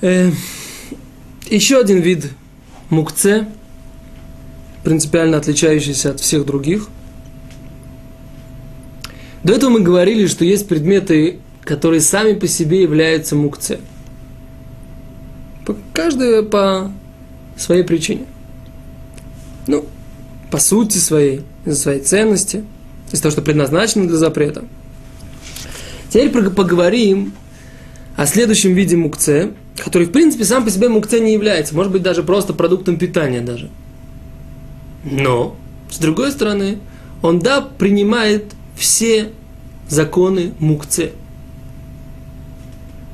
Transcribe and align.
Э, 0.00 0.30
еще 1.50 1.80
один 1.80 2.00
вид 2.00 2.30
мукце, 2.88 3.48
принципиально 4.84 5.38
отличающийся 5.38 6.10
от 6.10 6.20
всех 6.20 6.46
других. 6.46 6.88
До 9.42 9.54
этого 9.54 9.70
мы 9.70 9.80
говорили, 9.80 10.26
что 10.26 10.44
есть 10.44 10.68
предметы, 10.68 11.38
которые 11.62 12.00
сами 12.00 12.34
по 12.34 12.46
себе 12.46 12.82
являются 12.82 13.34
мукце. 13.34 13.80
Каждый 15.92 16.44
по 16.44 16.92
своей 17.56 17.82
причине. 17.82 18.24
Ну, 19.66 19.84
по 20.50 20.58
сути 20.58 20.96
своей, 20.98 21.42
из-за 21.66 21.80
своей 21.80 22.00
ценности, 22.00 22.64
из-за 23.10 23.22
того, 23.22 23.32
что 23.32 23.42
предназначено 23.42 24.06
для 24.06 24.16
запрета. 24.16 24.64
Теперь 26.08 26.30
поговорим 26.50 27.32
о 28.16 28.26
следующем 28.26 28.74
виде 28.74 28.96
мукце, 28.96 29.50
который, 29.82 30.06
в 30.06 30.12
принципе, 30.12 30.44
сам 30.44 30.64
по 30.64 30.70
себе 30.70 30.88
мукце 30.88 31.20
не 31.20 31.32
является. 31.32 31.74
Может 31.74 31.92
быть, 31.92 32.02
даже 32.02 32.22
просто 32.22 32.52
продуктом 32.52 32.98
питания 32.98 33.40
даже. 33.40 33.70
Но, 35.04 35.56
с 35.90 35.98
другой 35.98 36.32
стороны, 36.32 36.78
он, 37.22 37.38
да, 37.38 37.60
принимает 37.60 38.54
все 38.76 39.30
законы 39.88 40.52
мукце. 40.58 41.12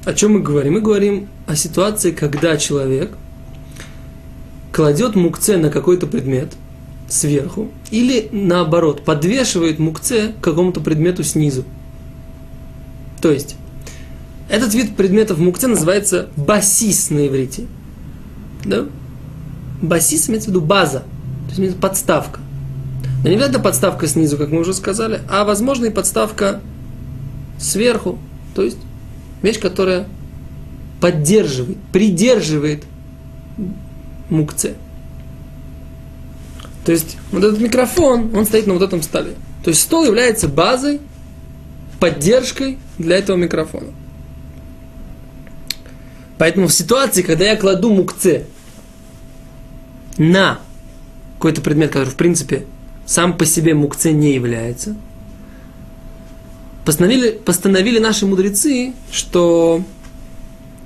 О 0.05 0.13
чем 0.13 0.35
мы 0.35 0.41
говорим? 0.41 0.75
Мы 0.75 0.81
говорим 0.81 1.29
о 1.47 1.57
ситуации, 1.57 2.11
когда 2.11 2.57
человек 2.57 3.17
кладет 4.73 5.15
мукце 5.15 5.57
на 5.57 5.71
какой-то 5.71 6.07
предмет 6.07 6.53
сверху, 7.09 7.71
или 7.91 8.29
наоборот, 8.33 9.05
подвешивает 9.05 9.79
мукце 9.79 10.33
к 10.41 10.45
какому-то 10.45 10.81
предмету 10.81 11.23
снизу. 11.23 11.65
То 13.23 13.31
есть, 13.31 13.57
этот 14.49 14.75
вид 14.75 14.97
предметов 14.97 15.39
мукце 15.39 15.69
называется 15.69 16.29
басис 16.37 17.11
на 17.11 17.27
иврите. 17.27 17.67
Да? 18.65 18.87
Басис 19.81 20.29
имеется 20.29 20.51
в 20.51 20.55
виду 20.55 20.61
база, 20.61 21.05
то 21.55 21.63
есть 21.63 21.79
подставка. 21.79 22.41
Но 23.23 23.31
не 23.31 23.37
обязательно 23.37 23.63
подставка 23.63 24.07
снизу, 24.07 24.37
как 24.37 24.51
мы 24.51 24.61
уже 24.61 24.75
сказали, 24.75 25.23
а 25.31 25.45
возможно 25.45 25.87
и 25.87 25.91
подставка 25.91 26.61
сверху. 27.59 28.19
То 28.55 28.63
есть 28.63 28.79
вещь, 29.43 29.59
которая 29.59 30.07
поддерживает, 31.01 31.79
придерживает 31.93 32.85
мукце. 34.29 34.75
То 36.85 36.93
есть 36.93 37.17
вот 37.33 37.43
этот 37.43 37.61
микрофон, 37.61 38.37
он 38.37 38.45
стоит 38.45 38.67
на 38.67 38.75
вот 38.75 38.83
этом 38.83 39.01
столе. 39.03 39.35
То 39.63 39.71
есть 39.71 39.81
стол 39.81 40.05
является 40.05 40.49
базой, 40.49 41.01
поддержкой 41.99 42.79
для 42.99 43.17
этого 43.17 43.37
микрофона. 43.37 43.89
Поэтому 46.45 46.69
в 46.69 46.75
ситуации, 46.75 47.23
когда 47.23 47.47
я 47.47 47.57
кладу 47.57 47.91
мукце 47.91 48.45
на 50.19 50.61
какой-то 51.39 51.63
предмет, 51.63 51.91
который 51.91 52.11
в 52.11 52.17
принципе 52.17 52.67
сам 53.07 53.39
по 53.39 53.47
себе 53.47 53.73
мукце 53.73 54.13
не 54.13 54.35
является, 54.35 54.95
постановили, 56.85 57.31
постановили 57.31 57.99
наши 57.99 58.27
мудрецы, 58.27 58.93
что 59.11 59.83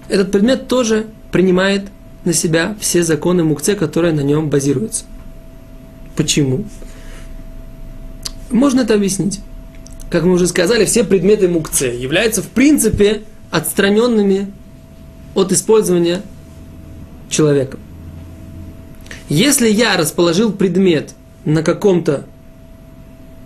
этот 0.09 0.31
предмет 0.31 0.69
тоже 0.69 1.07
принимает 1.33 1.89
на 2.25 2.33
себя 2.33 2.77
все 2.79 3.03
законы 3.03 3.43
мукце, 3.43 3.75
которые 3.75 4.15
на 4.15 4.21
нем 4.21 4.51
базируются. 4.51 5.07
Почему? 6.15 6.67
Можно 8.53 8.83
это 8.83 8.95
объяснить. 8.95 9.41
Как 10.09 10.23
мы 10.23 10.35
уже 10.35 10.47
сказали, 10.47 10.85
все 10.85 11.03
предметы 11.03 11.49
мукце 11.49 11.87
являются 11.87 12.43
в 12.43 12.49
принципе 12.49 13.23
отстраненными 13.51 14.53
от 15.35 15.53
использования 15.53 16.23
человеком. 17.29 17.81
Если 19.29 19.69
я 19.69 19.97
расположил 19.97 20.53
предмет 20.53 21.15
на 21.45 21.63
каком-то 21.63 22.25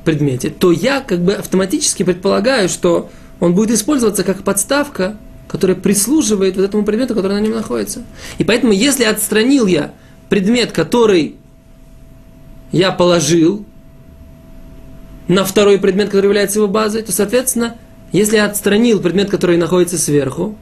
предмете, 0.04 0.50
то 0.50 0.70
я 0.72 1.00
как 1.00 1.20
бы 1.20 1.34
автоматически 1.34 2.02
предполагаю, 2.02 2.68
что 2.68 3.10
он 3.40 3.54
будет 3.54 3.72
использоваться 3.72 4.22
как 4.24 4.44
подставка, 4.44 5.16
которая 5.48 5.76
прислуживает 5.76 6.56
вот 6.56 6.64
этому 6.64 6.84
предмету, 6.84 7.14
который 7.14 7.34
на 7.34 7.40
нем 7.40 7.52
находится. 7.52 8.02
И 8.38 8.44
поэтому, 8.44 8.72
если 8.72 9.04
отстранил 9.04 9.66
я 9.66 9.92
предмет, 10.28 10.72
который 10.72 11.36
я 12.70 12.90
положил 12.92 13.64
на 15.28 15.44
второй 15.44 15.78
предмет, 15.78 16.06
который 16.06 16.26
является 16.26 16.58
его 16.58 16.68
базой, 16.68 17.02
то, 17.02 17.12
соответственно, 17.12 17.76
если 18.12 18.36
я 18.36 18.46
отстранил 18.46 19.00
предмет, 19.00 19.30
который 19.30 19.56
находится 19.56 19.98
сверху, 19.98 20.56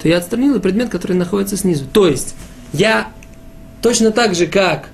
то 0.00 0.08
я 0.08 0.18
отстранил 0.18 0.58
предмет, 0.60 0.88
который 0.88 1.16
находится 1.16 1.56
снизу. 1.56 1.84
То 1.92 2.06
есть, 2.06 2.34
я 2.72 3.08
точно 3.82 4.10
так 4.10 4.34
же, 4.34 4.46
как 4.46 4.88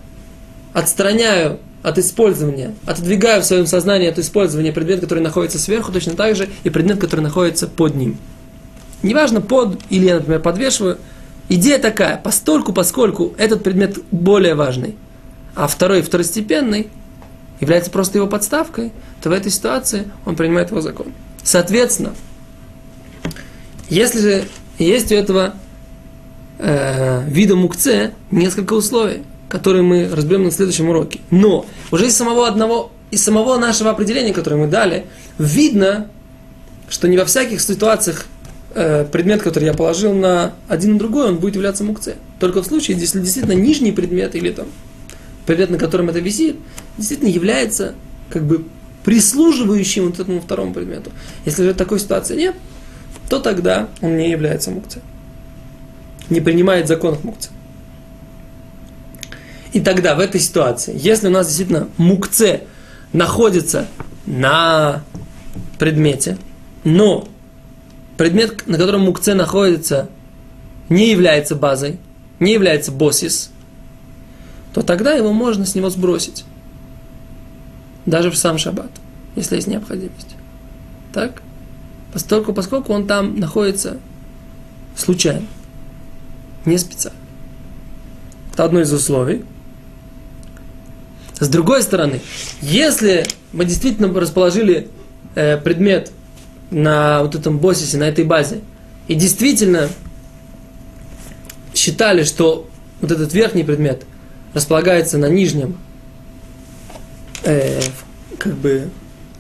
отстраняю 0.73 1.59
от 1.83 1.99
использования, 1.99 2.75
отодвигаю 2.85 3.43
в 3.43 3.45
своем 3.45 3.67
сознании 3.67 4.09
от 4.09 4.19
использования 4.19 4.73
предмет, 4.73 5.01
который 5.01 5.21
находится 5.21 5.59
сверху, 5.59 5.93
точно 5.93 6.15
так 6.15 6.35
же 6.35 6.49
и 6.65 6.71
предмет, 6.71 6.99
который 6.99 7.21
находится 7.21 7.69
под 7.69 7.95
ним. 7.95 8.19
Неважно, 9.03 9.41
под 9.41 9.81
или 9.91 10.07
я, 10.07 10.15
например, 10.17 10.41
подвешиваю. 10.41 10.99
Идея 11.49 11.79
такая, 11.79 12.17
постольку, 12.17 12.73
поскольку 12.73 13.35
этот 13.39 13.63
предмет 13.63 13.99
более 14.11 14.57
важный, 14.57 14.97
а 15.55 15.69
второй 15.69 16.03
второстепенный, 16.03 16.89
является 17.61 17.91
просто 17.91 18.19
его 18.19 18.27
подставкой, 18.27 18.93
то 19.23 19.31
в 19.31 19.33
этой 19.33 19.53
ситуации 19.53 20.11
он 20.25 20.35
принимает 20.35 20.71
его 20.71 20.81
закон. 20.81 21.07
Соответственно, 21.43 22.15
если 23.89 24.21
же 24.21 24.45
есть 24.79 25.13
у 25.13 25.15
этого 25.15 25.55
э, 26.59 27.25
вида 27.29 27.57
мукце 27.57 28.13
несколько 28.31 28.75
условий– 28.75 29.23
который 29.49 29.83
мы 29.83 30.09
разберем 30.09 30.45
на 30.45 30.51
следующем 30.51 30.89
уроке. 30.89 31.21
Но 31.31 31.67
уже 31.91 32.07
из 32.07 32.17
самого 32.17 32.49
одного, 32.49 32.91
из 33.11 33.23
самого 33.23 33.57
нашего 33.59 33.91
определения, 33.91 34.33
которое 34.33 34.57
мы 34.57 34.67
дали, 34.67 35.07
видно, 35.39 36.09
что 36.89 37.09
не 37.09 37.17
во 37.17 37.25
всяких 37.25 37.61
ситуациях 37.61 38.27
э, 38.75 39.05
предмет, 39.11 39.43
который 39.43 39.65
я 39.65 39.75
положил 39.75 40.13
на 40.15 40.55
один 40.69 40.95
на 40.95 40.99
другой, 40.99 41.29
он 41.29 41.37
будет 41.37 41.55
являться 41.55 41.85
мукце. 41.85 42.17
Только 42.41 42.63
в 42.63 42.67
случае, 42.67 42.99
если 42.99 43.21
действительно 43.21 43.55
нижний 43.55 43.93
предмет 43.93 44.35
или 44.35 44.51
там 44.51 44.67
предмет, 45.47 45.71
на 45.71 45.79
котором 45.79 46.11
это 46.11 46.19
висит, 46.19 46.57
действительно 46.99 47.29
является 47.29 47.95
как 48.31 48.45
бы 48.45 48.65
прислуживающим 49.05 50.07
вот 50.07 50.19
этому 50.19 50.41
второму 50.41 50.75
предмету. 50.75 51.13
Если 51.45 51.63
же 51.63 51.75
такой 51.75 52.01
ситуации 52.01 52.37
нет, 52.37 52.57
то 53.29 53.41
тогда 53.41 53.89
он 54.01 54.17
не 54.17 54.31
является 54.31 54.71
мукце. 54.71 55.01
Не 56.31 56.41
принимает 56.41 56.89
законов 56.89 57.25
мукце. 57.25 57.51
И 59.73 59.81
тогда 59.81 60.15
в 60.15 60.21
этой 60.21 60.41
ситуации, 60.41 60.95
если 60.97 61.29
у 61.29 61.31
нас 61.31 61.47
действительно 61.47 61.89
мукце 61.99 62.63
находится 63.13 63.89
на 64.25 65.03
предмете, 65.79 66.39
но 66.85 67.29
предмет, 68.17 68.67
на 68.67 68.79
котором 68.79 69.03
мукце 69.03 69.35
находится, 69.35 70.09
не 70.89 71.11
является 71.11 71.57
базой, 71.57 71.99
не 72.41 72.53
является 72.53 72.93
босис, 72.93 73.51
то 74.73 74.83
тогда 74.83 75.13
его 75.13 75.33
можно 75.33 75.67
с 75.67 75.75
него 75.75 75.91
сбросить. 75.91 76.45
Даже 78.05 78.31
в 78.31 78.37
сам 78.37 78.59
шаббат, 78.59 78.91
если 79.35 79.57
есть 79.57 79.67
необходимость. 79.67 80.37
Так? 81.13 81.43
Поскольку, 82.17 82.55
поскольку 82.55 82.95
он 82.95 83.07
там 83.07 83.39
находится 83.39 83.99
случайно, 84.97 85.47
не 86.65 86.79
специально. 86.79 87.19
Это 88.55 88.65
одно 88.65 88.81
из 88.81 88.91
условий– 88.91 89.45
с 91.39 91.49
другой 91.49 91.83
стороны, 91.83 92.23
если 92.63 93.27
мы 93.53 93.67
действительно 93.67 94.09
расположили 94.19 94.89
э, 95.35 95.59
предмет 95.59 96.11
на 96.71 97.23
вот 97.23 97.35
этом 97.35 97.59
боссисе, 97.59 97.99
на 97.99 98.05
этой 98.05 98.25
базе, 98.25 98.61
и 99.07 99.15
действительно 99.15 99.91
считали, 101.75 102.25
что 102.25 102.71
вот 103.03 103.11
этот 103.11 103.35
верхний 103.35 103.65
предмет 103.65 104.05
располагается 104.55 105.19
на 105.19 105.29
нижнем, 105.29 105.77
э, 107.45 107.83
как 108.39 108.55
бы 108.55 108.89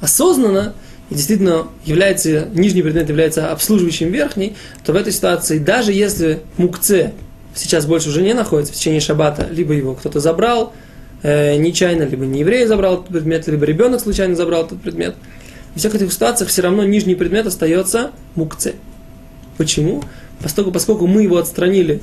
осознанно, 0.02 0.74
и 1.10 1.14
действительно 1.14 1.68
является, 1.84 2.48
нижний 2.52 2.82
предмет 2.82 3.08
является 3.08 3.52
обслуживающим 3.52 4.10
верхний, 4.10 4.56
то 4.84 4.92
в 4.92 4.96
этой 4.96 5.12
ситуации, 5.12 5.58
даже 5.58 5.92
если 5.92 6.40
мукце 6.56 7.12
сейчас 7.54 7.86
больше 7.86 8.08
уже 8.08 8.22
не 8.22 8.34
находится 8.34 8.72
в 8.72 8.76
течение 8.76 9.00
шаббата, 9.00 9.46
либо 9.50 9.72
его 9.72 9.94
кто-то 9.94 10.20
забрал, 10.20 10.72
э, 11.22 11.56
нечаянно, 11.56 12.02
либо 12.02 12.26
не 12.26 12.40
еврей 12.40 12.66
забрал 12.66 12.94
этот 12.94 13.08
предмет, 13.08 13.46
либо 13.46 13.64
ребенок 13.64 14.00
случайно 14.00 14.34
забрал 14.34 14.64
этот 14.64 14.80
предмет. 14.80 15.14
В 15.74 15.78
всех 15.78 15.94
этих 15.94 16.12
ситуациях 16.12 16.50
все 16.50 16.62
равно 16.62 16.84
нижний 16.84 17.14
предмет 17.14 17.46
остается 17.46 18.10
мукце. 18.34 18.74
Почему? 19.56 20.02
Поскольку, 20.42 20.72
поскольку 20.72 21.06
мы 21.06 21.22
его 21.22 21.38
отстранили 21.38 22.00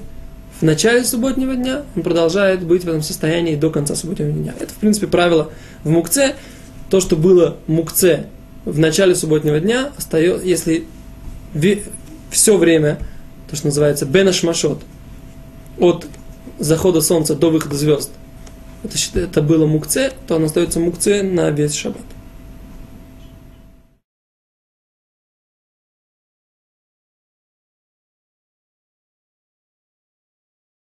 в 0.59 0.63
начале 0.63 1.03
субботнего 1.03 1.55
дня, 1.55 1.83
он 1.95 2.03
продолжает 2.03 2.63
быть 2.63 2.83
в 2.83 2.87
этом 2.87 3.01
состоянии 3.01 3.55
до 3.55 3.69
конца 3.69 3.95
субботнего 3.95 4.31
дня. 4.31 4.53
Это, 4.59 4.73
в 4.73 4.77
принципе, 4.77 5.07
правило 5.07 5.51
в 5.83 5.89
мукце. 5.89 6.35
То, 6.89 6.99
что 6.99 7.15
было 7.15 7.57
мукце 7.67 8.27
в 8.65 8.79
начале 8.79 9.15
субботнего 9.15 9.59
дня, 9.59 9.91
остается, 9.97 10.45
если 10.45 10.85
все 12.31 12.57
время, 12.57 12.99
то, 13.49 13.55
что 13.55 13.67
называется 13.67 14.05
бенашмашот, 14.05 14.81
от 15.79 16.07
захода 16.59 17.01
солнца 17.01 17.35
до 17.35 17.49
выхода 17.49 17.75
звезд, 17.75 18.11
это, 18.83 19.19
это 19.19 19.41
было 19.41 19.65
мукце, 19.65 20.11
то 20.27 20.35
он 20.35 20.45
остается 20.45 20.79
мукце 20.79 21.23
на 21.23 21.49
весь 21.51 21.73
шаббат. 21.73 22.01